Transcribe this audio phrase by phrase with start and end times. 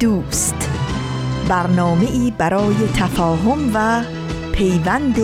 [0.00, 0.70] دوست.
[1.48, 4.04] برنامه ای برای تفاهم و
[4.52, 5.16] پیوند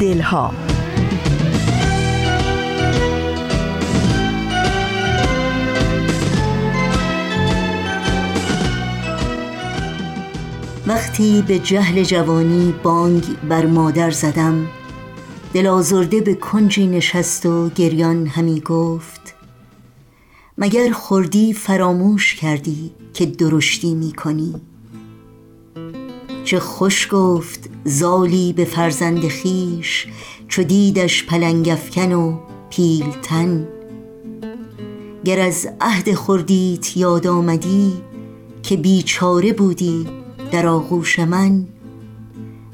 [0.00, 0.52] دلها.
[10.86, 14.66] وقتی به جهل جوانی بانگ بر مادر زدم
[15.54, 19.34] دل آزرده به کنجی نشست و گریان همی گفت
[20.58, 24.54] مگر خوردی فراموش کردی؟ که درشتی می کنی
[26.44, 30.06] چه خوش گفت زالی به فرزند خیش
[30.48, 32.38] چو دیدش پلنگفکن و
[32.70, 33.68] پیلتن
[35.24, 37.92] گر از عهد خوردیت یاد آمدی
[38.62, 40.06] که بیچاره بودی
[40.52, 41.66] در آغوش من.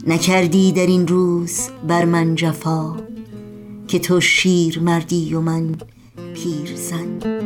[0.06, 2.96] نکردی در این روز بر من جفا
[3.88, 5.74] که تو شیر مردی و من
[6.34, 7.41] پیرزن.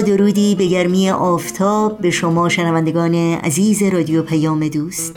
[0.00, 5.16] درودی به گرمی آفتاب به شما شنوندگان عزیز رادیو پیام دوست.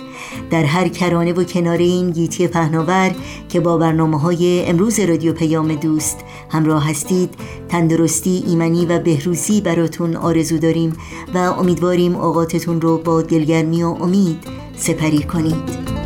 [0.52, 3.12] در هر کرانه و کنار این گیتی پهناور
[3.50, 6.18] که با برنامه های امروز رادیو پیام دوست
[6.50, 7.34] همراه هستید
[7.70, 10.94] تندرستی ایمنی و بهروزی براتون آرزو داریم
[11.34, 14.38] و امیدواریم اوقاتتون رو با دلگرمی و امید
[14.78, 16.01] سپری کنید.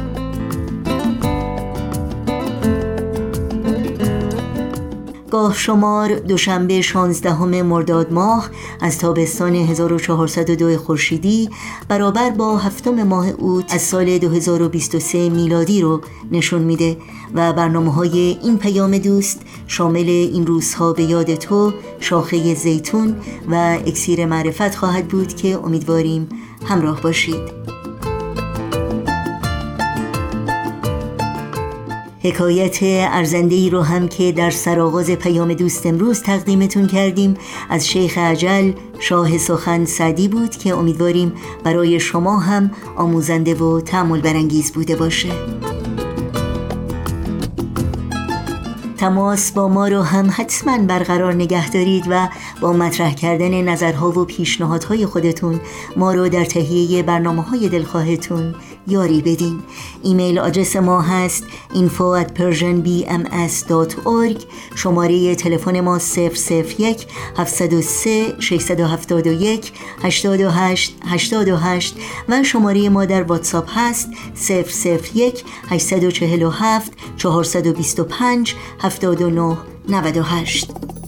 [5.46, 8.50] گاه شمار دوشنبه 16 مرداد ماه
[8.82, 11.50] از تابستان 1402 خورشیدی
[11.88, 16.02] برابر با هفتم ماه اوت از سال 2023 میلادی رو
[16.32, 16.98] نشون میده
[17.34, 23.16] و برنامه های این پیام دوست شامل این روزها به یاد تو شاخه زیتون
[23.52, 23.56] و
[23.86, 26.30] اکسیر معرفت خواهد بود که امیدواریم
[26.66, 27.85] همراه باشید.
[32.26, 37.34] حکایت ارزنده ای رو هم که در سرآغاز پیام دوست امروز تقدیمتون کردیم.
[37.70, 41.34] از شیخ عجل شاه سخن سعدی بود که امیدواریم
[41.64, 45.30] برای شما هم آموزنده و تعمل برانگیز بوده باشه.
[48.98, 52.30] تماس با ما رو هم حتما برقرار نگه دارید و
[52.62, 55.60] با مطرح کردن نظرها و پیشنهادهای خودتون
[55.98, 58.56] ما رو در تهیه برنامه های دلخواهتون
[58.88, 59.60] یاری بدین.
[60.04, 67.08] ایمیل آدرس ما هست info at persianbms.org شماره تلفن ما 001
[67.38, 69.72] 703 671
[70.04, 71.96] 828 828
[72.30, 74.10] و شماره ما در واتساپ هست
[75.16, 79.58] 001 847 425 79
[79.90, 81.05] 98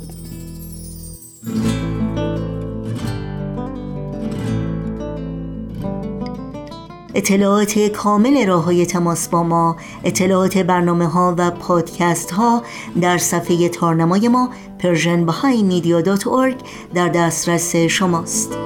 [7.18, 12.64] اطلاعات کامل راه های تماس با ما اطلاعات برنامه ها و پادکست ها
[13.02, 16.56] در صفحه تارنمای ما persianbahaimedia.org
[16.94, 18.58] در دسترس شماست.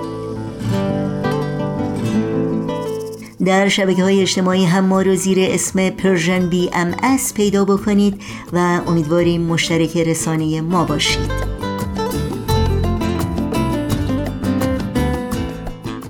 [3.45, 6.95] در شبکه های اجتماعی هم ما رو زیر اسم Persian BMS
[7.35, 8.22] پیدا بکنید
[8.53, 11.50] و امیدواریم مشترک رسانه ما باشید.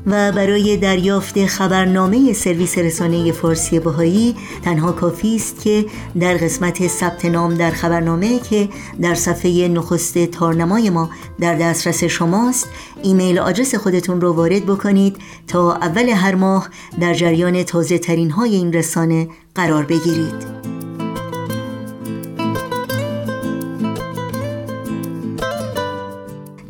[0.07, 5.85] و برای دریافت خبرنامه سرویس رسانه فارسی بهایی تنها کافی است که
[6.19, 8.69] در قسمت ثبت نام در خبرنامه که
[9.01, 12.67] در صفحه نخست تارنمای ما در دسترس شماست
[13.03, 15.17] ایمیل آدرس خودتون رو وارد بکنید
[15.47, 16.69] تا اول هر ماه
[17.01, 20.60] در جریان تازه ترین های این رسانه قرار بگیرید.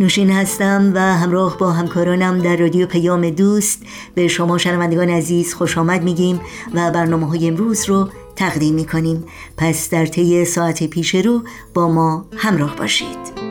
[0.02, 3.84] نوشین هستم و همراه با همکارانم در رادیو پیام دوست
[4.16, 6.42] به شما شنوندگان عزیز خوش آمد میگیم
[6.74, 9.24] و برنامه های امروز رو تقدیم می‌کنیم.
[9.58, 11.42] پس در طی ساعت پیش رو
[11.74, 13.51] با ما همراه باشید.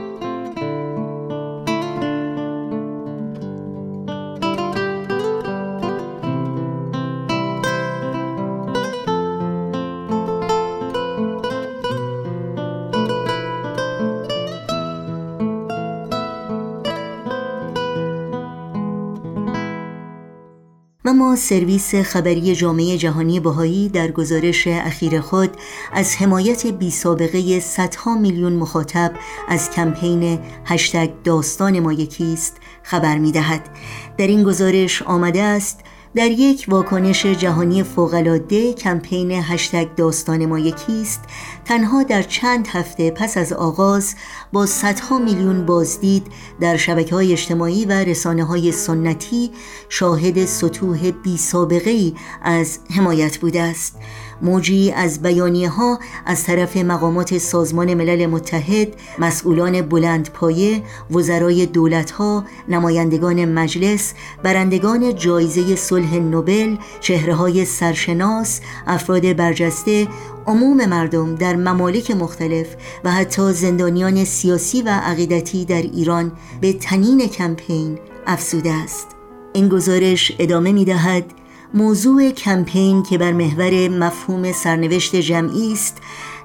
[21.21, 25.51] و ما سرویس خبری جامعه جهانی بهایی در گزارش اخیر خود
[25.93, 29.13] از حمایت بی سابقه صدها میلیون مخاطب
[29.49, 33.69] از کمپین هشتگ داستان ما یکیست خبر می دهد.
[34.19, 35.81] در این گزارش آمده است
[36.15, 41.21] در یک واکنش جهانی فوقالعاده کمپین هشتگ داستان ما یکیست
[41.65, 44.15] تنها در چند هفته پس از آغاز
[44.53, 46.27] با صدها میلیون بازدید
[46.61, 49.51] در شبکه های اجتماعی و رسانه های سنتی
[49.89, 53.97] شاهد سطوح بی سابقه ای از حمایت بوده است.
[54.43, 58.89] موجی از بیانیه ها از طرف مقامات سازمان ملل متحد
[59.19, 68.61] مسئولان بلند پایه وزرای دولت ها نمایندگان مجلس برندگان جایزه صلح نوبل چهره های سرشناس
[68.87, 70.09] افراد برجسته
[70.47, 72.67] عموم مردم در ممالک مختلف
[73.05, 79.07] و حتی زندانیان سیاسی و عقیدتی در ایران به تنین کمپین افزوده است.
[79.53, 81.25] این گزارش ادامه می دهد
[81.75, 85.99] موضوع کمپین که بر محور مفهوم سرنوشت جمعی است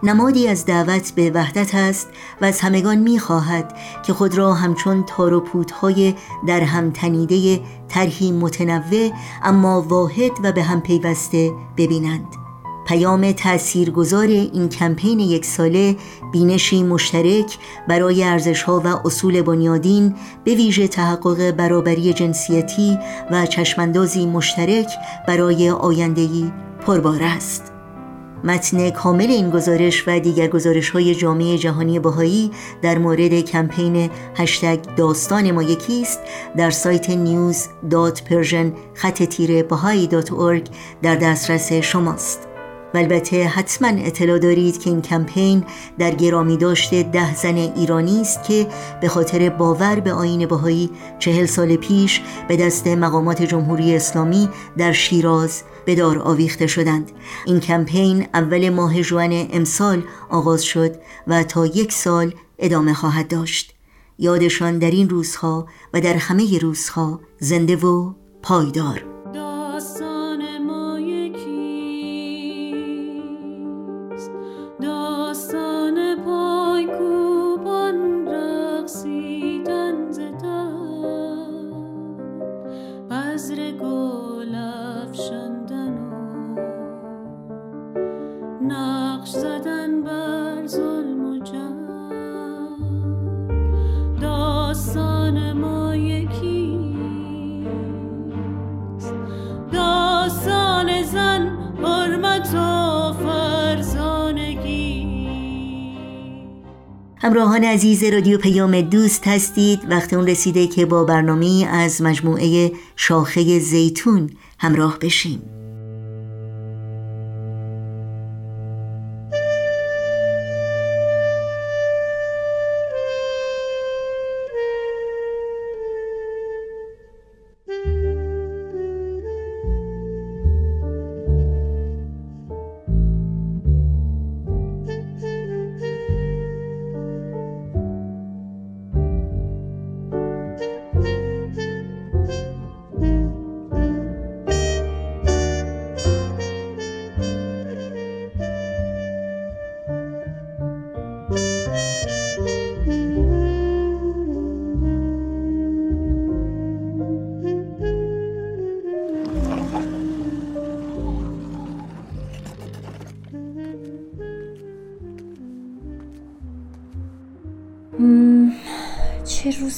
[0.03, 2.09] نمادی از دعوت به وحدت است
[2.41, 6.15] و از همگان می‌خواهد که خود را همچون تار و پودهای
[6.47, 9.11] در هم تنیده طرحی متنوع
[9.43, 12.44] اما واحد و به هم پیوسته ببینند.
[12.85, 15.95] پیام تاثیرگذار این کمپین یک ساله
[16.33, 22.97] بینشی مشترک برای ارزشها و اصول بنیادین به ویژه تحقق برابری جنسیتی
[23.31, 24.89] و چشماندازی مشترک
[25.27, 26.51] برای آیندهی
[26.85, 27.71] پربار است.
[28.43, 32.51] متن کامل این گزارش و دیگر گزارش های جامعه جهانی بهایی
[32.81, 36.19] در مورد کمپین هشتگ داستان ما یکیست
[36.57, 39.65] در سایت news.persian خط تیره
[41.01, 42.54] در دسترس شماست.
[42.95, 45.63] و البته حتما اطلاع دارید که این کمپین
[45.97, 48.67] در گرامی داشته ده زن ایرانی است که
[49.01, 50.89] به خاطر باور به آین بهایی
[51.19, 57.11] چهل سال پیش به دست مقامات جمهوری اسلامی در شیراز به دار آویخته شدند.
[57.45, 60.95] این کمپین اول ماه جوان امسال آغاز شد
[61.27, 63.75] و تا یک سال ادامه خواهد داشت.
[64.19, 69.14] یادشان در این روزها و در همه روزها زنده و پایدار.
[107.75, 109.79] عزیز رادیو پیام دوست هستید.
[109.89, 114.29] وقت اون رسیده که با برنامه از مجموعه شاخه زیتون
[114.59, 115.54] همراه بشیم.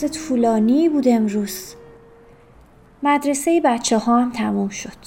[0.01, 1.75] روز طولانی بود امروز.
[3.03, 4.97] مدرسه بچه ها هم تموم شد.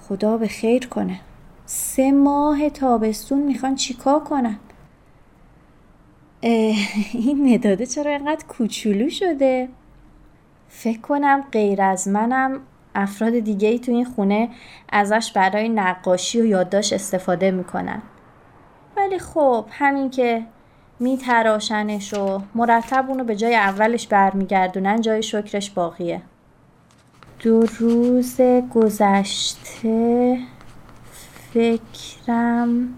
[0.00, 1.20] خدا به خیر کنه.
[1.66, 4.58] سه ماه تابستون می‌خوان چیکار کنن؟
[6.40, 9.68] این نداده چرا اینقدر کوچولو شده؟
[10.68, 12.60] فکر کنم غیر از منم
[12.94, 14.48] افراد دیگه ای تو این خونه
[14.88, 18.02] ازش برای نقاشی و یادداشت استفاده می‌کنن.
[18.96, 20.46] ولی خب همین که
[21.00, 26.22] میتراشنش و مرتب اونو به جای اولش برمیگردونن جای شکرش باقیه
[27.38, 28.40] دو روز
[28.74, 30.38] گذشته
[31.52, 32.94] فکرم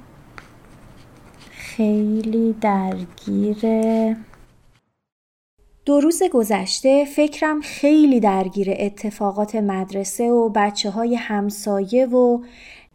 [1.50, 4.16] خیلی درگیره
[5.84, 12.38] دو روز گذشته فکرم خیلی درگیر اتفاقات مدرسه و بچه های همسایه و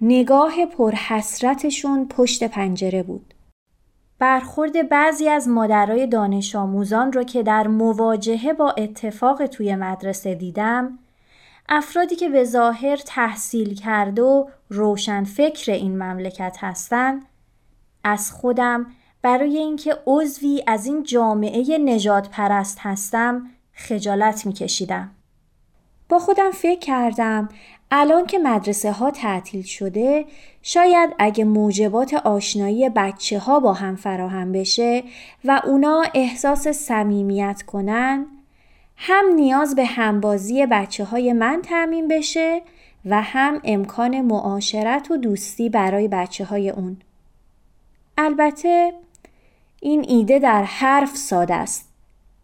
[0.02, 3.34] نگاه پرحسرتشون پشت پنجره بود.
[4.22, 11.00] برخورد بعضی از مادرای دانش آموزان را که در مواجهه با اتفاق توی مدرسه دیدم
[11.70, 17.26] افرادی که به ظاهر تحصیل کرده و روشن فکر این مملکت هستند
[18.04, 18.86] از خودم
[19.22, 25.12] برای اینکه عضوی از این جامعه نجات پرست هستم خجالت می کشیدم.
[26.10, 27.50] با خودم فکر کردم
[27.92, 30.26] الان که مدرسه ها تعطیل شده
[30.62, 35.04] شاید اگه موجبات آشنایی بچه ها با هم فراهم بشه
[35.46, 38.26] و اونا احساس صمیمیت کنن
[38.96, 42.62] هم نیاز به همبازی بچه های من تعمین بشه
[43.06, 46.98] و هم امکان معاشرت و دوستی برای بچه های اون.
[48.18, 48.94] البته
[49.80, 51.90] این ایده در حرف ساده است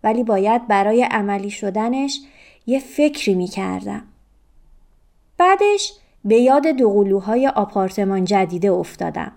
[0.03, 2.19] ولی باید برای عملی شدنش
[2.67, 4.03] یه فکری می کردم.
[5.37, 5.93] بعدش
[6.25, 9.31] به یاد دوقلوهای آپارتمان جدیده افتادم.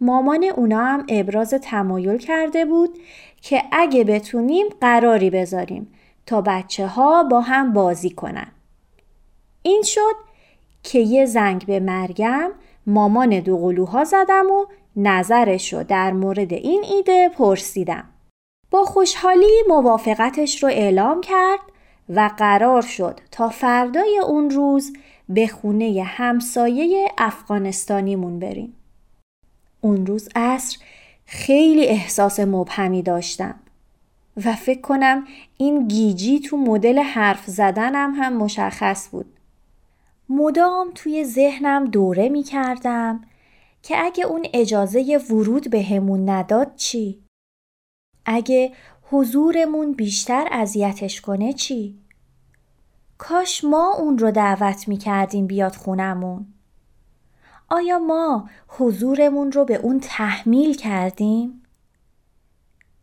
[0.00, 2.98] مامان اونا هم ابراز تمایل کرده بود
[3.42, 5.92] که اگه بتونیم قراری بذاریم
[6.26, 8.52] تا بچه ها با هم بازی کنن.
[9.62, 10.14] این شد
[10.82, 12.50] که یه زنگ به مرگم
[12.86, 18.04] مامان دوقلوها زدم و نظرش رو در مورد این ایده پرسیدم.
[18.70, 21.60] با خوشحالی موافقتش رو اعلام کرد
[22.08, 24.92] و قرار شد تا فردای اون روز
[25.28, 28.74] به خونه همسایه افغانستانیمون بریم.
[29.80, 30.78] اون روز عصر
[31.26, 33.54] خیلی احساس مبهمی داشتم
[34.44, 35.24] و فکر کنم
[35.56, 39.26] این گیجی تو مدل حرف زدنم هم مشخص بود.
[40.28, 43.20] مدام توی ذهنم دوره می کردم
[43.82, 47.22] که اگه اون اجازه ورود به همون نداد چی؟
[48.26, 48.72] اگه
[49.10, 51.98] حضورمون بیشتر اذیتش کنه چی؟
[53.18, 56.46] کاش ما اون رو دعوت می کردیم بیاد خونمون.
[57.68, 61.62] آیا ما حضورمون رو به اون تحمیل کردیم؟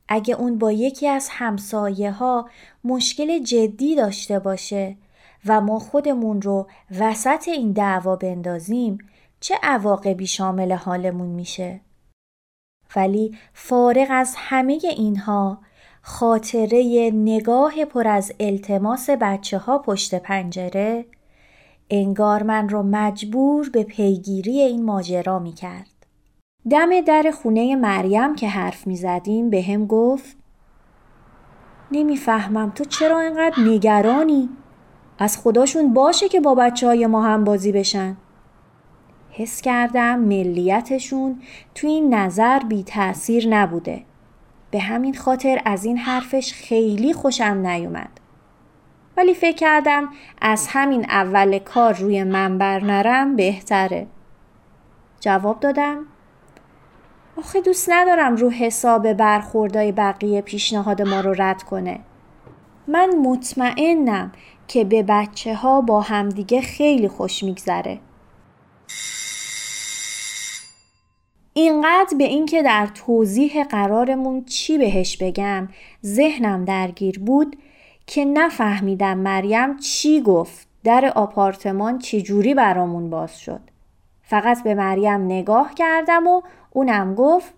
[0.08, 2.50] اگه اون با یکی از همسایه ها
[2.84, 4.98] مشکل جدی داشته باشه
[5.46, 6.68] و ما خودمون رو
[7.00, 8.98] وسط این دعوا بندازیم
[9.40, 11.82] چه عواقبی شامل حالمون میشه؟
[12.96, 15.60] ولی فارغ از همه اینها
[16.08, 21.06] خاطره نگاه پر از التماس بچه ها پشت پنجره
[21.90, 26.06] انگار من رو مجبور به پیگیری این ماجرا می کرد.
[26.70, 30.38] دم در خونه مریم که حرف می زدیم به هم گفت
[31.92, 34.50] نمی‌فهمم تو چرا اینقدر نگرانی؟
[35.20, 38.18] از خداشون باشه که با بچه های ما هم بازی بشن.
[39.30, 41.42] حس کردم ملیتشون
[41.76, 44.06] تو این نظر بی تأثیر نبوده.
[44.75, 48.20] به همین خاطر از این حرفش خیلی خوشم نیومد.
[49.17, 50.10] ولی فکر کردم
[50.41, 54.08] از همین اول کار روی منبر نرم بهتره.
[55.20, 56.05] جواب دادم
[57.38, 62.00] آخه دوست ندارم رو حساب برخوردای بقیه پیشنهاد ما رو رد کنه.
[62.88, 64.32] من مطمئنم
[64.67, 68.00] که به بچه ها با همدیگه خیلی خوش میگذره.
[71.58, 75.68] اینقدر به اینکه در توضیح قرارمون چی بهش بگم
[76.06, 77.56] ذهنم درگیر بود
[78.08, 83.60] که نفهمیدم مریم چی گفت در آپارتمان چی جوری برامون باز شد.
[84.22, 87.54] فقط به مریم نگاه کردم و اونم گفت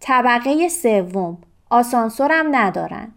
[0.00, 1.38] طبقه سوم
[1.70, 3.12] آسانسورم ندارن.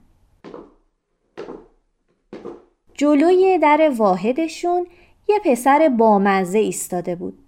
[2.94, 4.88] جلوی در واحدشون
[5.30, 7.47] یه پسر بامزه ایستاده بود.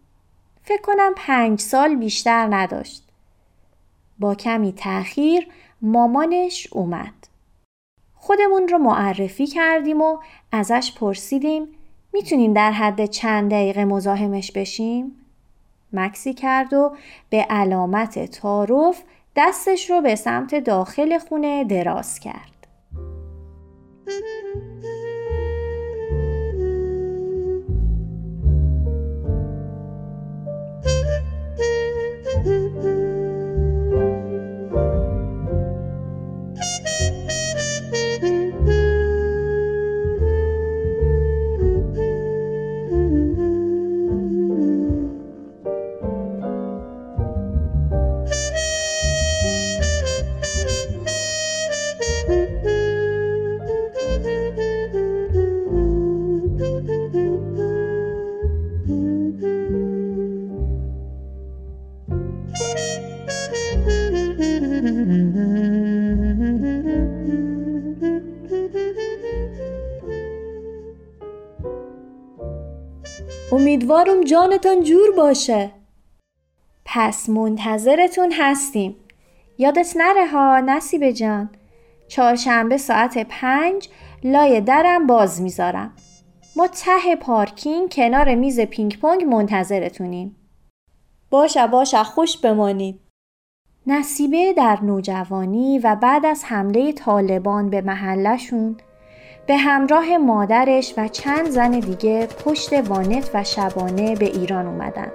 [0.70, 3.04] فکر کنم پنج سال بیشتر نداشت.
[4.20, 5.48] با کمی تأخیر
[5.82, 7.14] مامانش اومد.
[8.16, 10.18] خودمون رو معرفی کردیم و
[10.52, 11.68] ازش پرسیدیم
[12.14, 15.16] می‌تونیم در حد چند دقیقه مزاحمش بشیم؟
[15.94, 16.96] مکسی کرد و
[17.30, 19.04] به علامت تعارف
[19.36, 22.68] دستش رو به سمت داخل خونه دراز کرد.
[73.92, 75.72] امیدوارم جانتان جور باشه.
[76.86, 78.96] پس منتظرتون هستیم.
[79.58, 81.50] یادت نره ها نصیب جان.
[82.08, 83.90] چهارشنبه ساعت پنج
[84.24, 85.94] لای درم باز می‌ذارم.
[86.56, 90.36] ما ته پارکینگ کنار میز پینگ پونگ منتظرتونیم.
[91.30, 93.00] باشه باشه خوش بمانید.
[93.88, 98.78] نصیبه در نوجوانی و بعد از حمله طالبان به محلشون
[99.50, 105.12] به همراه مادرش و چند زن دیگه پشت وانت و شبانه به ایران اومدن.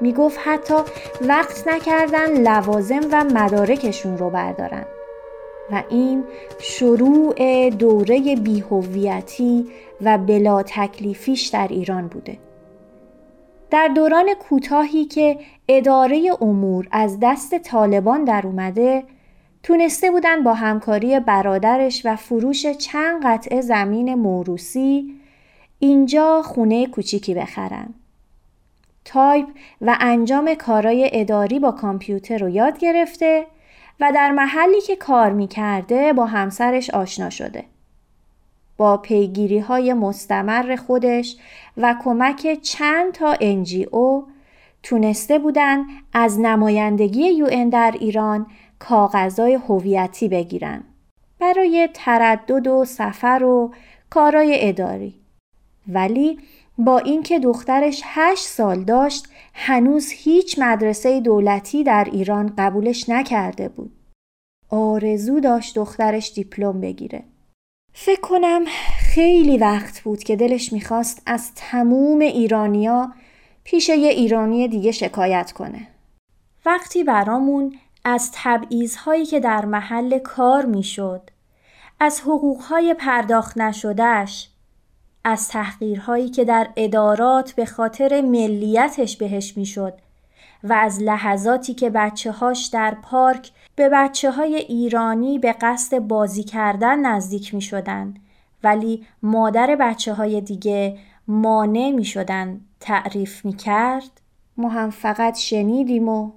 [0.00, 0.74] می گفت حتی
[1.20, 4.84] وقت نکردن لوازم و مدارکشون رو بردارن.
[5.72, 6.24] و این
[6.60, 9.66] شروع دوره بیهویتی
[10.00, 12.38] و بلا تکلیفیش در ایران بوده.
[13.70, 19.04] در دوران کوتاهی که اداره امور از دست طالبان در اومده
[19.64, 25.14] تونسته بودن با همکاری برادرش و فروش چند قطعه زمین موروسی
[25.78, 27.94] اینجا خونه کوچیکی بخرن.
[29.04, 29.46] تایپ
[29.80, 33.46] و انجام کارای اداری با کامپیوتر رو یاد گرفته
[34.00, 37.64] و در محلی که کار می‌کرده با همسرش آشنا شده.
[38.76, 41.36] با پیگیری های مستمر خودش
[41.76, 44.24] و کمک چند تا NGO
[44.82, 48.46] تونسته بودن از نمایندگی یو در ایران
[48.88, 50.84] کاغذای هویتی بگیرن
[51.40, 53.74] برای تردد و سفر و
[54.10, 55.14] کارای اداری.
[55.88, 56.38] ولی
[56.78, 63.92] با اینکه دخترش هشت سال داشت هنوز هیچ مدرسه دولتی در ایران قبولش نکرده بود.
[64.70, 67.22] آرزو داشت دخترش دیپلم بگیره.
[67.92, 68.64] فکر کنم
[68.98, 73.12] خیلی وقت بود که دلش می‌خواست از تموم ایرانیا
[73.64, 75.88] پیش یه ایرانی دیگه شکایت کنه.
[76.66, 77.74] وقتی برامون
[78.04, 81.30] از تبعیضهایی که در محل کار می‌شد،
[82.00, 84.48] از حقوقهای پرداخت نشدهش،
[85.24, 89.94] از تحقیرهایی که در ادارات به خاطر ملیتش بهش می‌شد
[90.64, 96.42] و از لحظاتی که بچه هاش در پارک به بچه های ایرانی به قصد بازی
[96.42, 98.14] کردن نزدیک می شدن
[98.62, 104.20] ولی مادر بچه های دیگه مانع می شدن تعریف می کرد
[104.56, 106.30] ما هم فقط شنیدیم و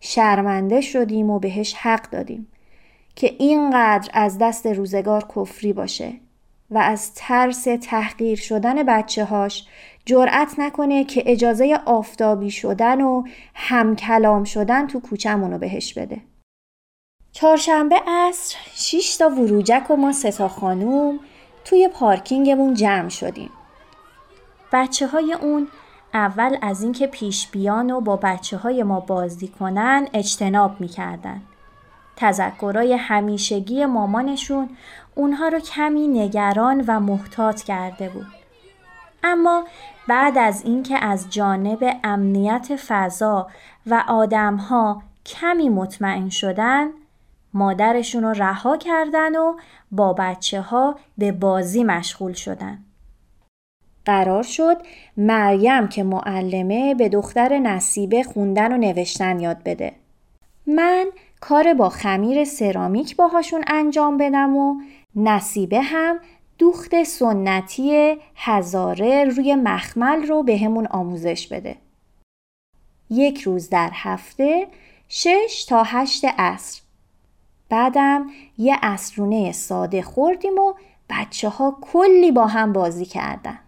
[0.00, 2.48] شرمنده شدیم و بهش حق دادیم
[3.16, 6.12] که اینقدر از دست روزگار کفری باشه
[6.70, 9.66] و از ترس تحقیر شدن بچه هاش
[10.04, 13.22] جرأت نکنه که اجازه آفتابی شدن و
[13.54, 16.20] همکلام شدن تو کوچمونو بهش بده.
[17.32, 21.20] چهارشنبه عصر شیش تا وروجک و ما ستا خانوم
[21.64, 23.50] توی پارکینگمون جمع شدیم.
[24.72, 25.68] بچه های اون
[26.14, 31.42] اول از اینکه پیش بیان و با بچه های ما بازی کنن اجتناب می‌کردن.
[32.16, 34.68] تذکرای همیشگی مامانشون
[35.14, 38.26] اونها رو کمی نگران و محتاط کرده بود.
[39.24, 39.64] اما
[40.08, 43.46] بعد از اینکه از جانب امنیت فضا
[43.86, 46.88] و آدمها کمی مطمئن شدن
[47.54, 49.54] مادرشون رو رها کردن و
[49.90, 52.78] با بچه ها به بازی مشغول شدن.
[54.08, 54.76] قرار شد
[55.16, 59.92] مریم که معلمه به دختر نصیبه خوندن و نوشتن یاد بده.
[60.66, 61.06] من
[61.40, 64.74] کار با خمیر سرامیک باهاشون انجام بدم و
[65.16, 66.20] نصیبه هم
[66.58, 71.76] دوخت سنتی هزاره روی مخمل رو به همون آموزش بده.
[73.10, 74.66] یک روز در هفته
[75.08, 76.80] شش تا هشت عصر.
[77.68, 78.26] بعدم
[78.58, 80.74] یه اسرونه ساده خوردیم و
[81.10, 83.58] بچه ها کلی با هم بازی کردن.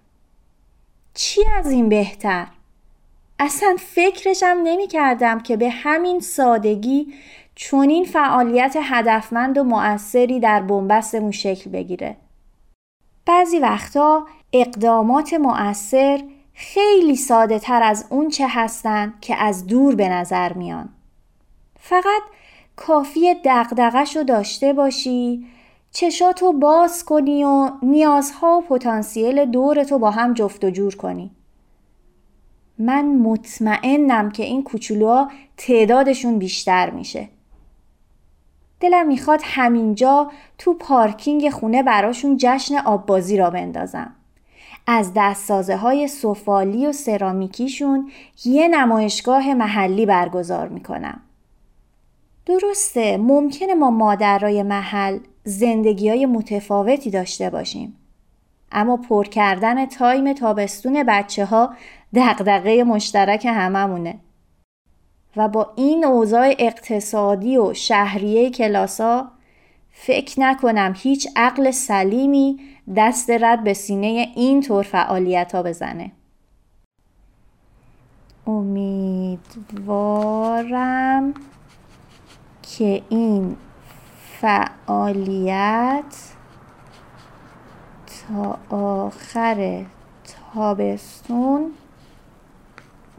[1.14, 2.46] چی از این بهتر؟
[3.38, 7.14] اصلا فکرشم نمی کردم که به همین سادگی
[7.54, 12.16] چونین فعالیت هدفمند و مؤثری در بنبستمون شکل بگیره.
[13.26, 16.22] بعضی وقتا اقدامات مؤثر
[16.54, 20.88] خیلی ساده تر از اون چه هستن که از دور به نظر میان.
[21.80, 22.22] فقط
[22.76, 25.46] کافی دقدقش رو داشته باشی
[25.92, 31.30] چشاتو باز کنی و نیازها و پتانسیل دورتو با هم جفت و جور کنی.
[32.78, 37.28] من مطمئنم که این کوچولوها تعدادشون بیشتر میشه.
[38.80, 44.12] دلم می‌خواد همینجا تو پارکینگ خونه براشون جشن آببازی را بندازم.
[44.86, 48.10] از دستسازه های سفالی و سرامیکیشون
[48.44, 51.20] یه نمایشگاه محلی برگزار می‌کنم.
[52.50, 57.96] درسته ممکنه ما مادرای محل زندگی های متفاوتی داشته باشیم.
[58.72, 61.74] اما پر کردن تایم تابستون بچه ها
[62.14, 64.18] دقدقه مشترک هممونه.
[65.36, 69.30] و با این اوضاع اقتصادی و شهریه کلاسا
[69.90, 72.60] فکر نکنم هیچ عقل سلیمی
[72.96, 76.12] دست رد به سینه این طور فعالیت ها بزنه.
[78.46, 79.74] امیدوارم
[82.80, 83.56] که این
[84.40, 86.14] فعالیت
[88.06, 89.84] تا آخر
[90.54, 91.70] تابستون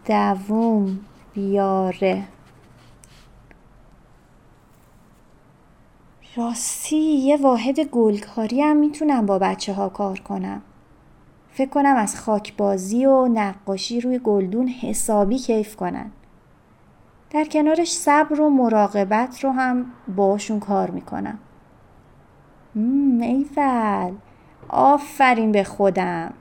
[0.06, 1.00] دووم
[1.34, 2.24] بیاره.
[6.36, 10.62] راستی یه واحد گلکاری هم می‌تونم با بچه ها کار کنم.
[11.52, 16.12] فکر کنم از خاکبازی و نقاشی روی گلدون حسابی کیف کنن.
[17.33, 21.39] در کنارش صبر و مراقبت رو هم باشون کار می‌کنم.
[23.21, 24.11] ایفل
[24.69, 26.33] آفرین به خودم.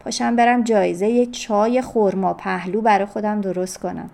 [0.00, 4.10] پاشم برم جایزه یه چای خورما پهلو برای خودم درست کنم.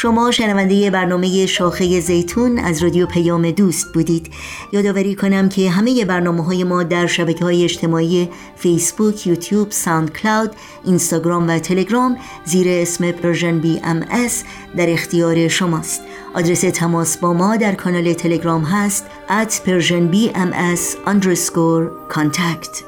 [0.00, 4.30] شما شنونده برنامه شاخه زیتون از رادیو پیام دوست بودید.
[4.72, 10.50] یادآوری کنم که همه برنامه های ما در شبکه های اجتماعی فیسبوک، یوتیوب، SoundCloud،
[10.84, 14.44] اینستاگرام و تلگرام زیر اسم Persian BMS
[14.76, 16.00] در اختیار شماست.
[16.34, 22.84] آدرس تماس با ما در کانال تلگرام هست at persianbms underscore contact.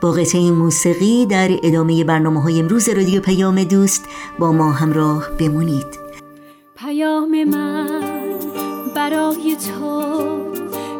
[0.00, 4.04] با قطعه موسیقی در ادامه برنامه های امروز رادیو پیام دوست
[4.38, 6.05] با ما همراه بمونید.
[6.78, 8.34] پیام من
[8.94, 10.02] برای تو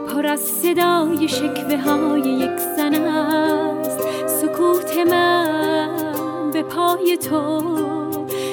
[0.08, 4.00] پر از صدای شکوه های یک زن است.
[4.26, 7.62] سکوت من به پای تو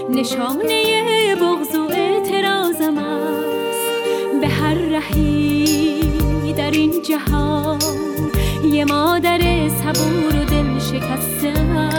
[0.10, 4.42] نشانه بغض و اعتراضم است.
[4.42, 7.80] به هر رهی در این جهان
[8.72, 11.90] یه مادر صبور و دل شکستم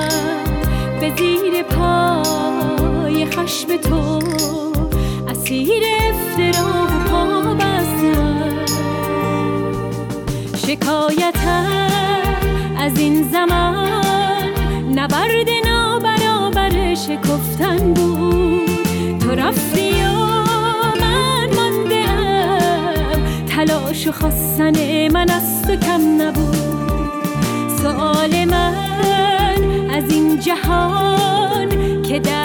[1.00, 4.20] به زیر پای خشم تو
[5.44, 7.54] اسیر افترا و پا
[10.56, 11.88] شکایتم
[12.78, 14.52] از این زمان
[14.94, 19.18] نبرد نابرابر شکفتن بود.
[19.18, 20.14] تو رفتی و
[21.00, 23.46] من ماندم.
[23.46, 26.56] تلاش و خواستن من از تو کم نبود.
[27.82, 32.43] سوال من از این جهان که و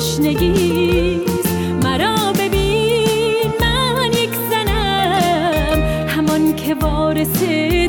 [0.00, 1.48] خون تشنگیست
[1.84, 6.08] مرا ببین من یک زنم.
[6.08, 7.42] همان که وارث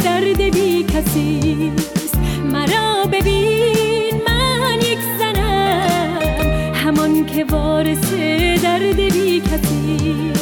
[0.03, 2.15] درد بی کسیست.
[2.51, 6.73] مرا ببین من یک زنم.
[6.73, 8.13] همان که وارث
[8.63, 10.40] درد بی کسیست.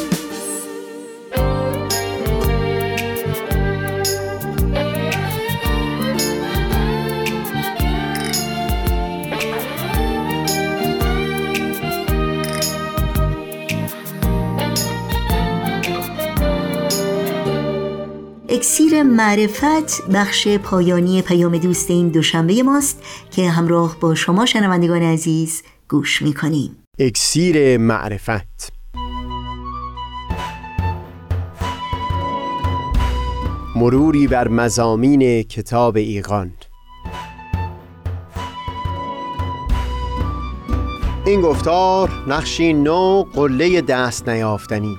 [18.60, 25.62] اکسیر معرفت بخش پایانی پیام دوست این دوشنبه ماست که همراه با شما شنوندگان عزیز
[25.88, 26.76] گوش می‌کنیم.
[26.98, 28.72] اکسیر معرفت.
[33.76, 36.52] مروری بر مزامین کتاب ایقان
[41.26, 44.98] این گفتار نقشی نو قله دست نیافتنی.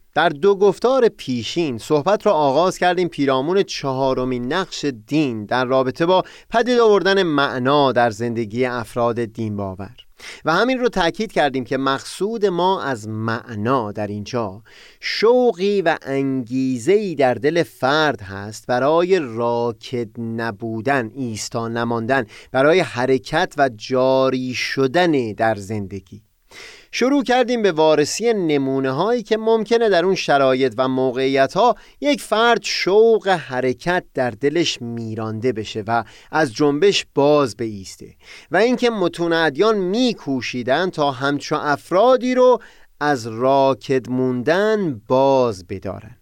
[0.13, 3.07] در دو گفتار پیشین صحبت را آغاز کردیم.
[3.07, 9.95] پیرامون چهارمین نقش دین در رابطه با پدید آوردن معنا در زندگی افراد دین باور.
[10.45, 14.61] و همین رو تاکید کردیم که مقصود ما از معنا در اینجا
[14.99, 23.69] شوقی و انگیزه‌ای در دل فرد هست برای راکد نبودن ایستا نماندن برای حرکت و
[23.69, 26.21] جاری شدن در زندگی.
[26.91, 32.21] شروع کردیم به وارسی نمونه هایی که ممکنه در اون شرایط و موقعیت ها یک
[32.21, 38.15] فرد شوق حرکت در دلش میرانده بشه و از جنبش باز بیسته
[38.51, 42.61] و اینکه متون ادیان میکوشیدن تا همچو افرادی رو
[42.99, 46.20] از راکد موندن باز بدارن.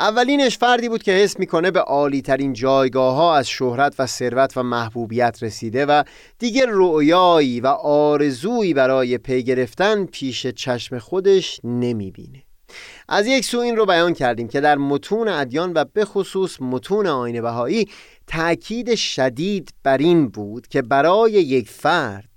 [0.00, 4.56] اولینش فردی بود که حس می‌کنه به عالی ترین جایگاه ها از شهرت و ثروت
[4.56, 6.02] و محبوبیت رسیده و
[6.38, 12.42] دیگه رؤیایی و آرزویی برای پی گرفتن پیش چشم خودش نمی‌بینه.
[13.08, 17.06] از یک سو این رو بیان کردیم که در متون ادیان و به خصوص متون
[17.06, 17.88] آین بهایی
[18.26, 22.28] تأکید شدید بر این بود که برای یک فرد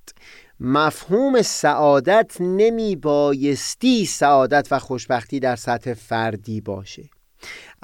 [0.59, 7.03] مفهوم سعادت نمی بایستی سعادت و خوشبختی در سطح فردی باشه.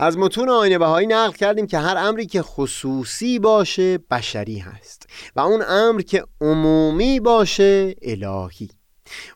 [0.01, 5.39] از متون آینه بهایی نقل کردیم که هر امری که خصوصی باشه بشری هست و
[5.39, 8.69] اون امر که عمومی باشه الهی.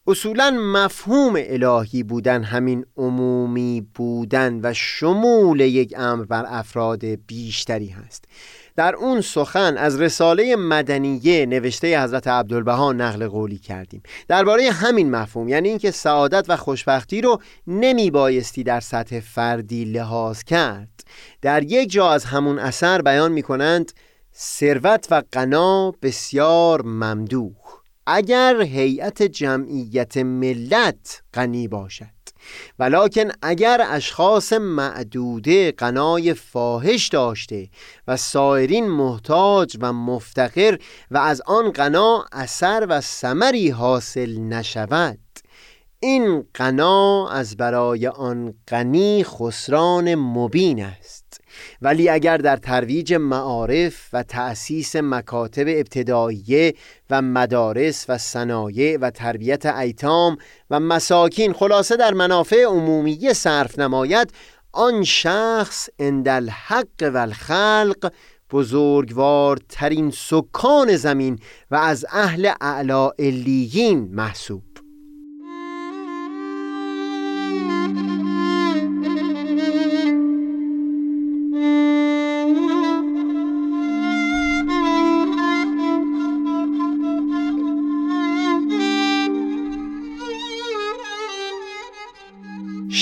[0.08, 8.26] اصولا مفهوم الهی بودن همین عمومی بودن و شمول یک امر بر افراد بیشتری هست.
[8.76, 14.04] در اون سخن از رساله مدنیه نوشته حضرت عبدالبها نقل قولی کردیم.
[14.28, 20.44] درباره همین مفهوم یعنی اینکه سعادت و خوشبختی رو نمی بایستی در سطح فردی لحاظ
[20.44, 20.90] کرد.
[21.42, 23.92] در یک جا از همون اثر بیان می کنند
[24.36, 27.54] ثروت و قنا بسیار ممدوح.
[28.08, 32.13] اگر هیئت جمعیت ملت غنی باشد.
[32.80, 37.70] ولکن اگر اشخاص معدوده قنای فاحش داشته
[38.08, 40.78] و سایرین محتاج و مفتقر
[41.12, 45.20] و از آن قنا اثر و ثمری حاصل نشود
[46.00, 51.23] این قنا از برای آن غنی خسران مبین است.
[51.82, 56.74] ولی اگر در ترویج معارف و تأسیس مکاتب ابتداییه
[57.10, 60.38] و مدارس و صنایع و تربیت ایتام
[60.70, 64.34] و مساکین خلاصه در منافع عمومی صرف نماید
[64.72, 68.12] آن شخص اندل حق و الخلق
[68.52, 71.40] بزرگوارترین سکان زمین
[71.72, 74.73] و از اهل اعلا علیین محسوب.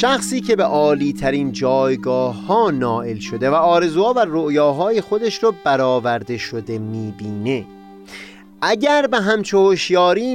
[0.01, 5.53] شخصی که به عالی ترین جایگاه ها نائل شده و آرزوها و رؤیاهای خودش رو
[5.63, 7.65] برآورده شده می‌بینه.
[8.61, 9.57] اگر به همچه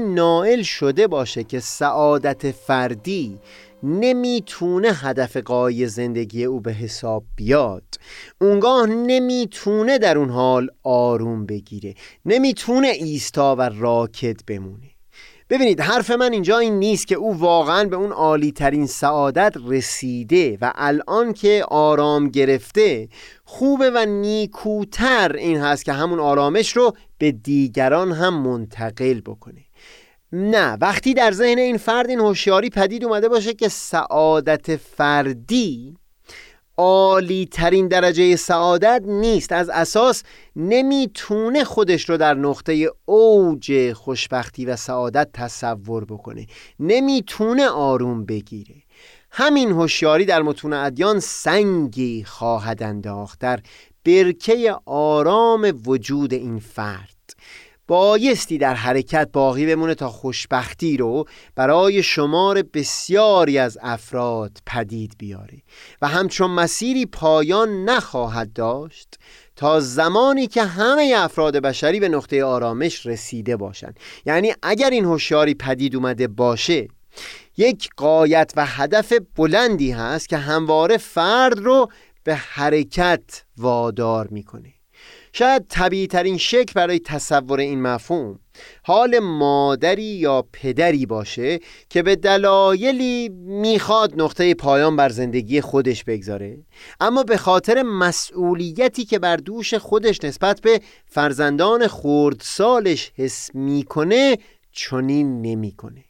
[0.00, 3.38] نائل شده باشه که سعادت فردی
[3.82, 7.94] نمی‌تونه هدف قای زندگی او به حساب بیاد
[8.40, 11.94] اونگاه نمی‌تونه در اون حال آروم بگیره
[12.26, 14.95] نمی‌تونه ایستا و راکت بمونه.
[15.50, 20.58] ببینید حرف من اینجا این نیست که او واقعا به اون عالی ترین سعادت رسیده
[20.60, 23.08] و الان که آرام گرفته
[23.44, 29.64] خوبه و نیکوتر این هست که همون آرامش رو به دیگران هم منتقل بکنه.
[30.32, 35.96] نه وقتی در ذهن این فرد این هوشیاری پدید اومده باشه که سعادت فردی
[36.78, 39.52] عالی ترین درجه سعادت نیست.
[39.52, 40.22] از اساس
[40.56, 46.46] نمی‌تونه خودش رو در نقطه اوج خوشبختی و سعادت تصور بکنه.
[46.80, 48.74] نمی‌تونه آروم بگیره.
[49.30, 53.38] همین هوشیاری در متون ادیان سنگی خواهد انداخت.
[53.40, 53.60] در
[54.04, 57.15] برکه آرام وجود این فرد
[57.88, 65.62] بایستی در حرکت باقی بمونه تا خوشبختی رو برای شمار بسیاری از افراد پدید بیاره
[66.02, 69.18] و همچون مسیری پایان نخواهد داشت
[69.56, 75.54] تا زمانی که همه افراد بشری به نقطه آرامش رسیده باشند یعنی اگر این هوشیاری
[75.54, 76.88] پدید اومده باشه
[77.56, 81.88] یک قایت و هدف بلندی هست که همواره فرد رو
[82.24, 84.75] به حرکت وادار می‌کنه.
[85.38, 88.38] شاید طبیعی ترین شکل برای تصور این مفهوم
[88.82, 96.58] حال مادری یا پدری باشه که به دلایلی می‌خواد نقطه پایان بر زندگی خودش بگذاره
[97.00, 104.38] اما به خاطر مسئولیتی که بر دوش خودش نسبت به فرزندان خردسالش حس می‌کنه
[104.72, 106.04] چنین نمی‌کنه.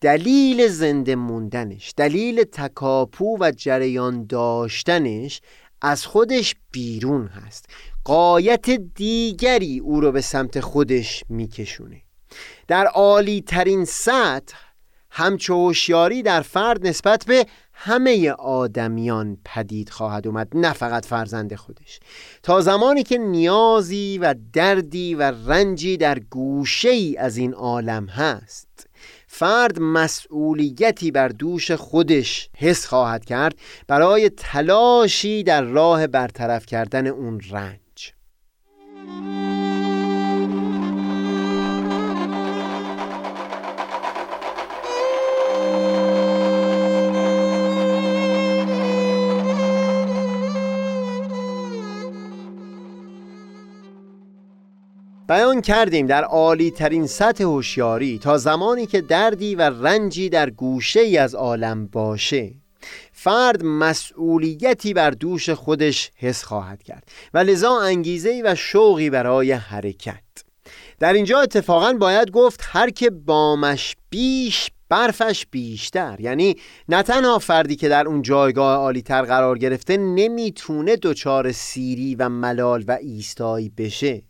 [0.00, 5.40] دلیل زنده موندنش دلیل تکاپو و جریان داشتنش
[5.82, 7.64] از خودش بیرون هست.
[8.04, 12.02] قایت دیگری او رو به سمت خودش میکشونه.
[12.68, 14.56] در عالی ترین سطح
[15.10, 22.00] همچو هوشیاری در فرد نسبت به همه آدمیان پدید خواهد اومد نه فقط فرزند خودش.
[22.42, 28.88] تا زمانی که نیازی و دردی و رنجی در گوشه ای از این عالم هست
[29.42, 33.54] فرد مسئولیتی بر دوش خودش حس خواهد کرد
[33.88, 38.14] برای تلاشی در راه برطرف کردن اون رنج.
[55.32, 61.00] بیان کردیم در عالی ترین سطح هوشیاری تا زمانی که دردی و رنجی در گوشه
[61.00, 62.54] ای از عالم باشه.
[63.12, 70.22] فرد مسئولیتی بر دوش خودش حس خواهد کرد و لذا انگیزه و شوقی برای حرکت.
[70.98, 76.16] در اینجا اتفاقا باید گفت هر که بامش بیش برفش بیشتر.
[76.20, 76.56] یعنی
[76.88, 82.28] نه تنها فردی که در اون جایگاه عالی تر قرار گرفته نمی‌تونه دچار سیری و
[82.28, 84.22] ملال و ایستایی بشه.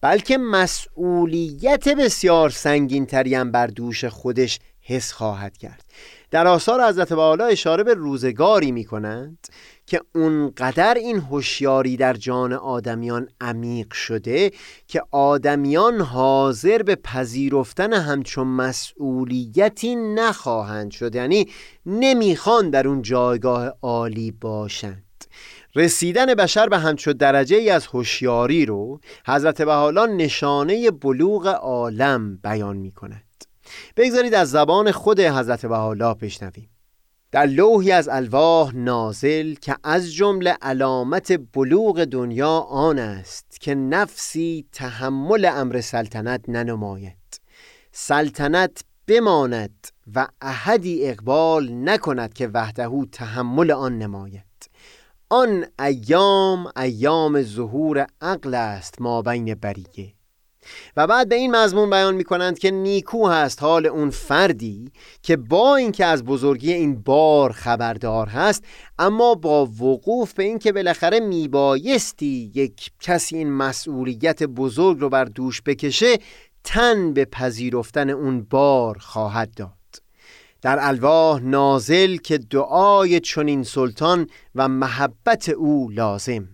[0.00, 5.84] بلکه مسئولیت بسیار سنگین هم بر دوش خودش حس خواهد کرد.
[6.30, 9.48] در آثار حضرت والا اشاره به روزگاری می کنند
[9.86, 14.50] که اونقدر این هوشیاری در جان آدمیان عمیق شده
[14.86, 21.14] که آدمیان حاضر به پذیرفتن همچون مسئولیتی نخواهند شد.
[21.14, 21.48] یعنی
[21.86, 25.09] نمی‌خوان در اون جایگاه عالی باشند.
[25.74, 32.76] رسیدن بشر به همچون درجه ای از هوشیاری رو حضرت بحالا نشانه بلوغ عالم بیان
[32.76, 33.44] می کند
[33.96, 36.70] بگذارید از زبان خود حضرت بحالا بشنویم.
[37.32, 44.66] در لوحی از الواح نازل که از جمله علامت بلوغ دنیا آن است که نفسی
[44.72, 47.40] تحمل امر سلطنت ننماید.
[47.92, 54.49] سلطنت بماند و احدی اقبال نکند که وحدهو تحمل آن نماید.
[55.32, 60.14] آن ایام ایام ظهور عقل است ما بین بریه.
[60.96, 65.36] و بعد به این مضمون بیان می کنند که نیکو هست حال اون فردی که
[65.36, 68.64] با اینکه از بزرگی این بار خبردار هست
[68.98, 75.62] اما با وقوف به اینکه بالاخره میبایستی یک کسی این مسئولیت بزرگ رو بر دوش
[75.62, 76.18] بکشه
[76.64, 79.79] تن به پذیرفتن اون بار خواهد داد.
[80.62, 86.48] در الواح نازل که دعای چنین سلطان و محبت او لازم.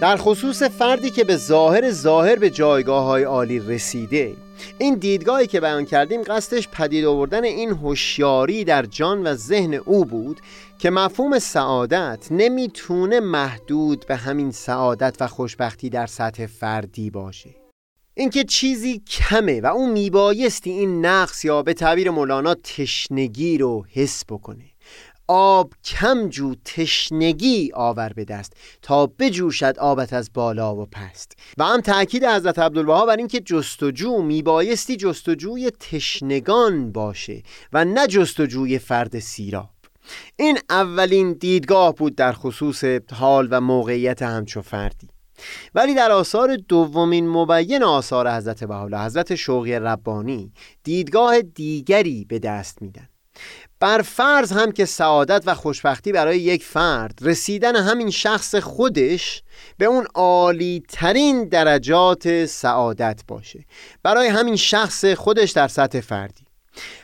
[0.00, 4.36] در خصوص فردی که به ظاهر ظاهر به جایگاه های عالی رسیده.
[4.78, 10.04] این دیدگاهی که بیان کردیم قصدش پدید آوردن این هوشیاری در جان و ذهن او
[10.04, 10.40] بود
[10.78, 17.50] که مفهوم سعادت نمی‌تونه محدود به همین سعادت و خوشبختی در سطح فردی باشه.
[18.14, 24.24] اینکه چیزی کمه و اون میبایستی این نقص یا به تعبیر مولانا تشنگی رو حس
[24.28, 24.64] بکنه.
[25.32, 31.32] آب کم جو تشنگی آور به دست تا بجوشد آبت از بالا و پست.
[31.58, 38.78] و هم تاکید حضرت عبدالبها بر اینکه جستجو میبایستی جستجوی تشنگان باشه و نه جستجوی
[38.78, 39.70] فرد سیراب.
[40.36, 45.08] این اولین دیدگاه بود در خصوص حال و موقعیت همچو فردی.
[45.74, 50.52] ولی در آثار دومین مبین آثار حضرت بحالا حضرت شوقی ربانی
[50.84, 53.09] دیدگاه دیگری به دست میدن.
[53.80, 59.42] بر فرض هم که سعادت و خوشبختی برای یک فرد رسیدن همین شخص خودش
[59.78, 63.64] به اون عالی ترین درجات سعادت باشه.
[64.02, 66.44] برای همین شخص خودش در سطح فردی.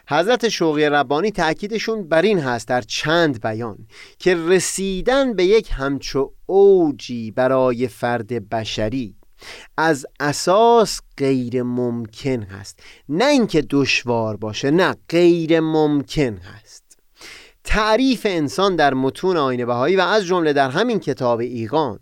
[0.08, 3.78] حضرت شوقی ربانی تأکیدشون بر این هست در چند بیان
[4.18, 9.15] که رسیدن به یک همچو اوجی برای فرد بشری
[9.76, 12.80] از اساس غیر ممکن هست.
[13.08, 16.98] نه اینکه دشوار باشه نه غیر ممکن هست.
[17.64, 21.98] تعریف انسان در متون آین بهایی و از جمله در همین کتاب ایقان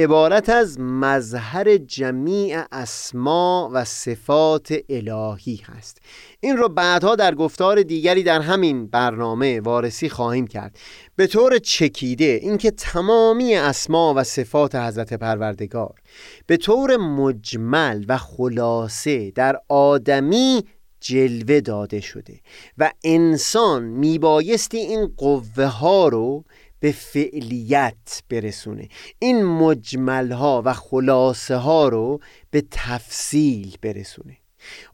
[0.00, 5.98] عبارت از مظهر جمیع اسما و صفات الهی هست.
[6.40, 10.76] این رو بعدها در گفتار دیگری در همین برنامه وارسی خواهیم کرد.
[11.16, 15.94] به طور چکیده اینکه تمامی اسما و صفات حضرت پروردگار
[16.46, 20.64] به طور مجمل و خلاصه در آدمی
[21.00, 22.40] جلوه داده شده
[22.78, 26.44] و انسان میبایستی این قوه ها رو
[26.80, 28.88] به فعلیت برسونه.
[29.18, 32.20] این مجمل ها و خلاصه ها رو
[32.50, 34.36] به تفصیل برسونه.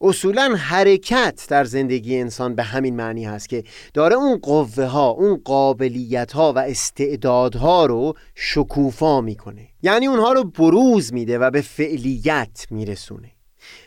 [0.01, 3.65] اصولا حرکت در زندگی انسان به همین معنی هست که
[3.95, 9.69] داره اون قوه ها اون قابلیت ها و استعدادها رو شکوفا می‌کنه.
[9.83, 13.36] یعنی اونها رو بروز میده و به فعلیت میرسونه.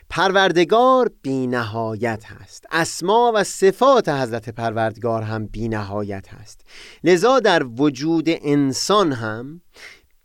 [0.09, 2.65] پروردگار بی نهایت هست.
[2.71, 6.61] اسما و صفات حضرت پروردگار هم بی نهایت هست.
[7.03, 9.61] لذا در وجود انسان هم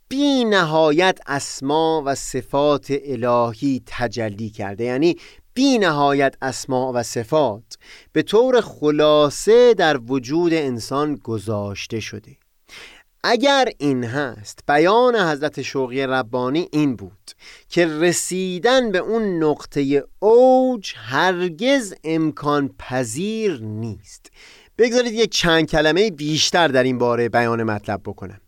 [0.09, 4.85] بی نهایت اسما و صفات الهی تجلی کرده.
[4.85, 5.17] یعنی
[5.55, 7.79] بی نهایت اسما و صفات
[8.13, 12.37] به طور خلاصه در وجود انسان گذاشته شده.
[13.27, 17.31] اگر این هست بیان حضرت شوقی ربانی این بود
[17.69, 24.31] که رسیدن به اون نقطه اوج هرگز امکان پذیر نیست.
[24.79, 28.41] بگذارید یک چند کلمه بیشتر در این باره بیان مطلب بکنم.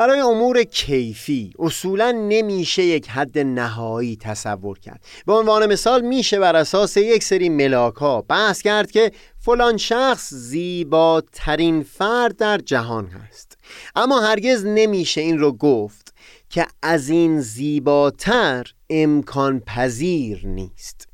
[0.00, 5.04] برای امور کیفی اصولا نمیشه یک حد نهایی تصور کرد.
[5.26, 10.34] به عنوان مثال میشه بر اساس یک سری ملاک ها بحث کرد که فلان شخص
[10.34, 13.58] زیباترین فرد در جهان هست.
[13.96, 16.14] اما هرگز نمیشه این رو گفت
[16.50, 21.08] که از این زیباتر امکان پذیر نیست.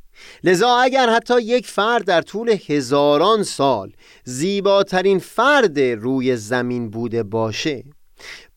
[0.44, 3.92] لذا اگر حتی یک فرد در طول هزاران سال
[4.24, 7.84] زیباترین فرد روی زمین بوده باشه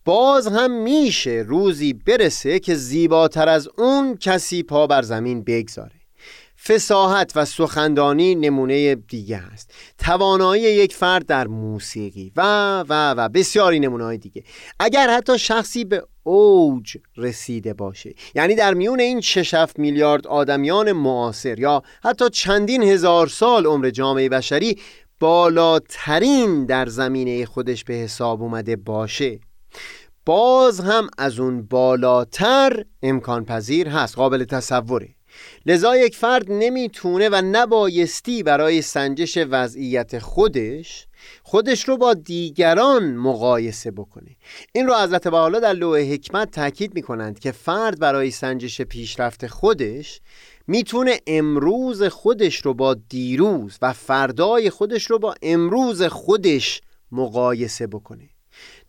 [0.09, 5.91] باز هم میشه روزی برسه که زیباتر از اون کسی پا بر زمین بگذاره.
[6.67, 12.41] فساحت و سخندانی نمونه دیگه هست توانایی یک فرد در موسیقی و
[12.89, 14.43] و و بسیاری نمونه های دیگه.
[14.79, 21.59] اگر حتی شخصی به اوج رسیده باشه یعنی در میون این 6 میلیارد آدمیان معاصر
[21.59, 24.77] یا حتی چندین هزار سال عمر جامعه بشری
[25.19, 29.39] بالاترین در زمینه خودش به حساب اومده باشه.
[30.29, 35.09] باز هم از اون بالاتر امکان پذیر هست قابل تصوره.
[35.65, 41.07] لذا یک فرد نمی‌تونه و نبایستی برای سنجش وضعیت خودش
[41.43, 44.35] خودش رو با دیگران مقایسه بکنه.
[44.73, 50.21] این رو حضرت بحالا در لوح حکمت تاکید می‌کنند که فرد برای سنجش پیشرفت خودش
[50.67, 58.29] می‌تونه امروز خودش رو با دیروز و فردای خودش رو با امروز خودش مقایسه بکنه.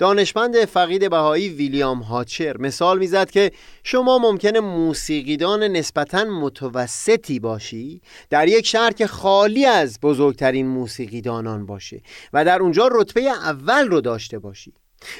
[0.00, 3.52] دانشمند فقید بهایی ویلیام هاچر مثال می‌زد که
[3.84, 12.02] شما ممکنه موسیقیدان نسبتا متوسطی باشی در یک شهر که خالی از بزرگترین موسیقیدانان باشه
[12.32, 14.72] و در اونجا رتبه اول رو داشته باشی.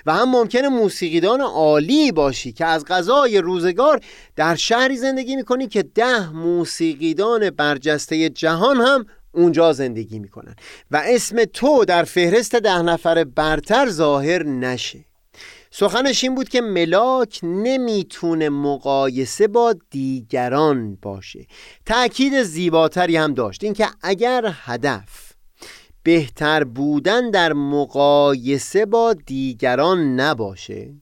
[0.07, 4.01] و هم ممکنه موسیقیدان عالی باشی که از غذای روزگار
[4.37, 10.57] در شهری زندگی می‌کنی که ده موسیقیدان برجسته جهان هم اونجا زندگی می‌کنن.
[10.91, 15.05] و اسم تو در فهرست ده نفر برتر ظاهر نشه.
[15.71, 21.47] سخنش این بود که ملاک نمی‌تونه مقایسه با دیگران باشه.
[21.87, 23.65] تأکید زیباتری هم داشت.
[23.65, 25.33] اینکه اگر هدف
[26.03, 30.95] بهتر بودن در مقایسه با دیگران نباشه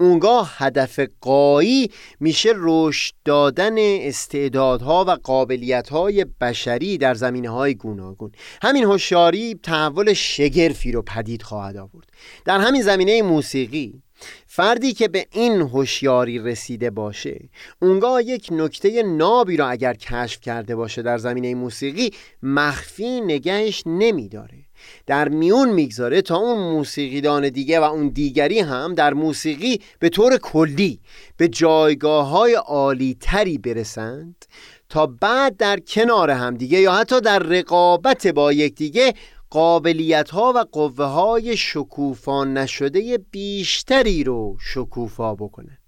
[0.00, 1.90] اونگاه هدف قایی
[2.20, 8.32] میشه رشد دادن استعدادها و قابلیتهای بشری در زمینه های گوناگون.
[8.62, 12.08] همین هوشیاری تحول شگرفی رو پدید خواهد آورد.
[12.44, 14.02] در همین زمینه موسیقی
[14.46, 17.48] فردی که به این هوشیاری رسیده باشه
[17.82, 22.10] اونگاه یک نکته نابی را اگر کشف کرده باشه در زمینه موسیقی
[22.42, 24.69] مخفی نگهش نمیداره.
[25.06, 30.36] در میون می‌گذاره تا اون موسیقیدان دیگه و اون دیگری هم در موسیقی به طور
[30.36, 31.00] کلی
[31.36, 34.44] به جایگاه های عالی تری برسند
[34.88, 39.14] تا بعد در کنار هم دیگه یا حتی در رقابت با یکدیگه
[39.50, 45.79] قابلیت ها و قوه های شکوفا نشده بیشتری رو شکوفا بکنن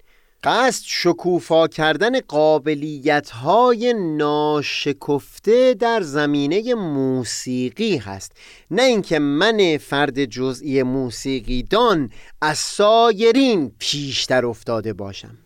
[0.45, 8.32] قصد شکوفا کردن قابلیت های ناشکفته در زمینه موسیقی هست.
[8.70, 15.38] نه اینکه من فرد جزئی موسیقی دان از سایرین پیشتر افتاده باشم.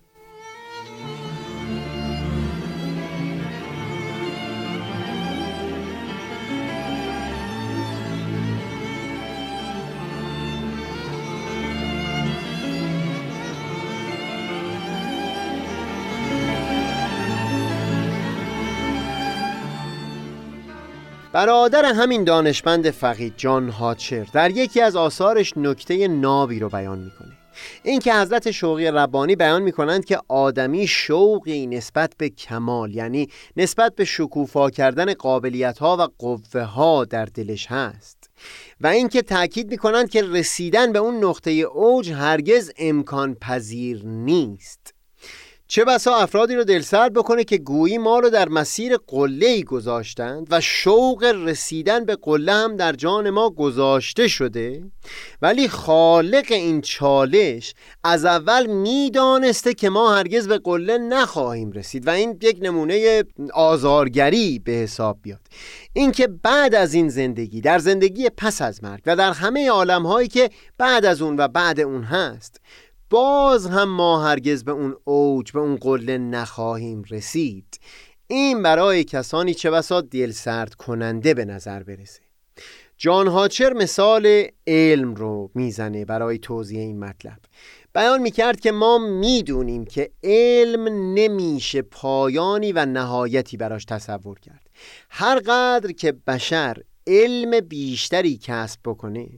[21.37, 27.33] برادر همین دانشمند فقید جان هاچر در یکی از آثارش نکته نابی رو بیان می‌کنه.
[27.83, 33.95] این که حضرت شوقی ربانی بیان می‌کنند که آدمی شوقی نسبت به کمال یعنی نسبت
[33.95, 38.31] به شکوفا کردن قابلیت ها و قوه ها در دلش هست.
[38.81, 44.96] و اینکه تاکید می‌کنند که رسیدن به اون نقطه اوج هرگز امکان پذیر نیست.
[45.69, 50.47] چه بسا افرادی رو دلسرد بکنه که گویی ما رو در مسیر قله ای گذاشتند
[50.51, 54.83] و شوق رسیدن به قله هم در جان ما گذاشته شده.
[55.43, 62.11] ولی خالق این چالش از اول می‌دانسته که ما هرگز به قله نخواهیم رسید و
[62.11, 65.41] این یک نمونه آزارگری به حساب بیاد.
[65.93, 70.29] اینکه بعد از این زندگی در زندگی پس از مرگ و در همه عالم هایی
[70.29, 72.61] که بعد از اون و بعد اون هست
[73.11, 77.81] باز هم ما هرگز به اون اوج به اون قله نخواهیم رسید.
[78.27, 82.21] این برای کسانی چه بسا دل سرد کننده به نظر برسه.
[82.97, 87.39] جان هاچر مثال علم رو می‌زنه برای توضیح این مطلب.
[87.95, 94.71] بیان می‌کرد که ما می‌دونیم که علم نمیشه پایانی و نهایتی براش تصور کرد.
[95.11, 96.77] هر قدر که بشر
[97.07, 99.29] علم بیشتری کسب بکنه.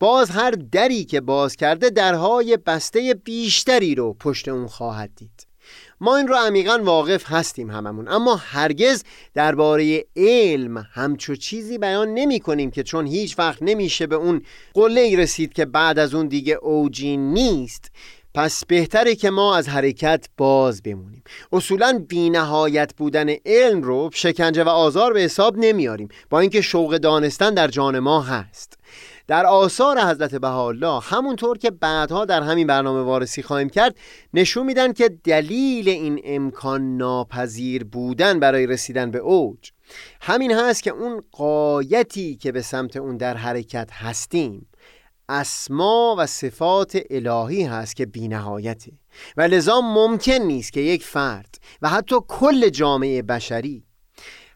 [0.00, 5.46] باز هر دری که باز کرده درهای بسته بیشتری رو پشت اون خواهد دید.
[6.00, 9.04] ما این رو عمیقا واقف هستیم هممون اما هرگز
[9.34, 14.42] درباره علم همچو چیزی بیان نمی کنیم که چون هیچ وقت نمیشه به اون
[14.74, 17.90] قله رسید که بعد از اون دیگه اوجی نیست.
[18.36, 21.22] پس بهتره که ما از حرکت باز بمونیم.
[21.52, 26.08] اصولا بینهایت بودن علم رو شکنجه و آزار به حساب نمیاریم.
[26.30, 28.78] با اینکه شوق دانستن در جان ما هست.
[29.26, 33.96] در آثار حضرت بهاءالله همونطور که بعدها در همین برنامه وارسی خواهیم کرد
[34.34, 39.70] نشون میدن که دلیل این امکان ناپذیر بودن برای رسیدن به اوج.
[40.20, 44.66] همین هست که اون قایتی که به سمت اون در حرکت هستیم
[45.28, 48.92] اسما و صفات الهی هست که بینهایته.
[49.36, 53.85] و لذا ممکن نیست که یک فرد و حتی کل جامعه بشری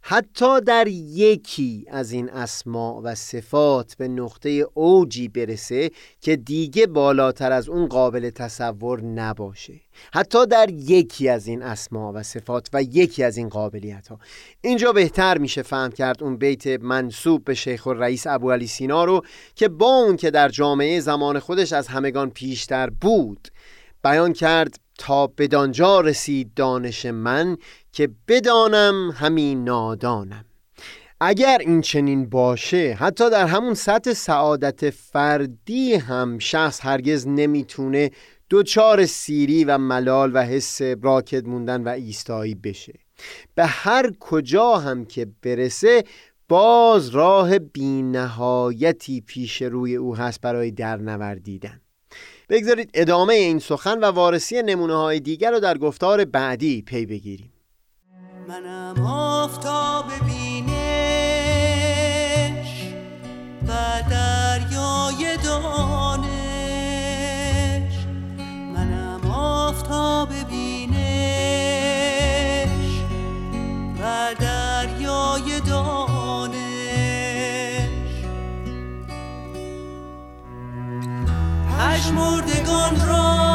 [0.03, 5.91] حتی در یکی از این اسما و صفات به نقطه اوجی برسه
[6.21, 9.81] که دیگه بالاتر از اون قابل تصور نباشه.
[10.13, 14.19] حتی در یکی از این اسما و صفات و یکی از این قابلیت ها
[14.61, 19.05] اینجا بهتر میشه فهم کرد اون بیت منصوب به شیخ و رئیس ابو علی سینا
[19.05, 19.25] رو
[19.55, 23.49] که با اون که در جامعه زمان خودش از همگان پیشتر بود
[24.05, 27.57] بیان کرد تا بدانجا رسید دانش من
[27.93, 30.45] که بدانم همین نادانم.
[31.21, 38.11] اگر این چنین باشه حتی در همون سطح سعادت فردی هم شخص هرگز نمی‌تونه
[38.49, 42.95] دوچار سیری و ملال و حس راکت موندن و ایستایی بشه.
[43.55, 46.05] به هر کجا هم که برسه
[46.49, 51.80] باز راه بینهایتی پیش روی او هست برای درنوردیدن
[52.51, 57.53] بگذارید ادامه این سخن و وارسی نمونه های دیگر رو در گفتار بعدی پی بگیریم.
[58.49, 60.81] منم آفتاب بینش
[63.69, 63.73] و
[64.11, 66.10] دریای دانش
[82.01, 83.50] پشمردگان را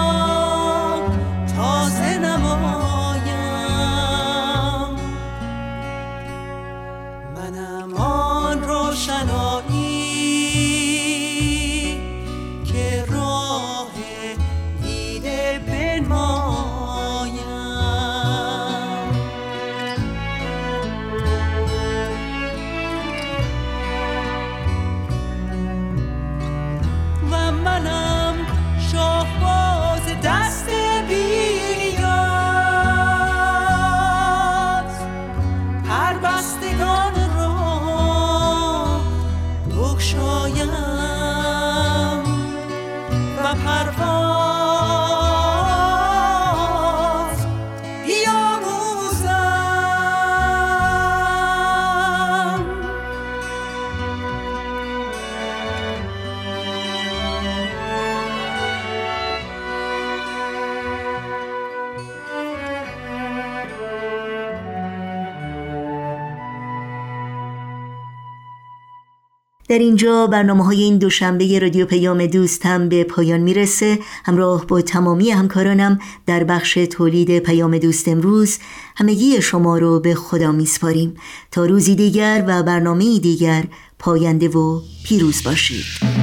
[69.75, 73.99] در اینجا برنامه های این دوشنبه رادیو پیام دوست هم به پایان می‌رسه.
[74.25, 78.57] همراه با تمامی همکارانم در بخش تولید پیام دوست امروز
[78.95, 81.15] همگی شما رو به خدا میسپاریم.
[81.51, 83.63] تا روزی دیگر و برنامه دیگر
[83.99, 86.14] پاینده و پیروز باشید.